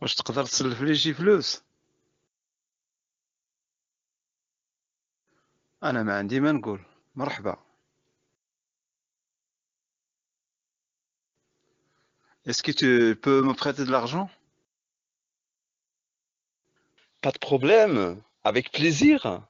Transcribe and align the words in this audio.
واش 0.00 0.14
تقدر 0.14 0.44
تسلف 0.44 0.80
لي 0.80 0.94
شي 0.94 1.14
فلوس؟ 1.14 1.62
انا 5.82 6.02
ما 6.02 6.18
عندي 6.18 6.40
ما 6.40 6.52
نقول. 6.52 6.84
Est-ce 12.46 12.62
que 12.62 12.72
tu 12.72 13.16
peux 13.16 13.40
me 13.42 13.54
prêter 13.54 13.84
de 13.84 13.90
l'argent? 13.90 14.28
Pas 17.22 17.32
de 17.32 17.38
problème, 17.38 18.22
avec 18.44 18.70
plaisir. 18.70 19.46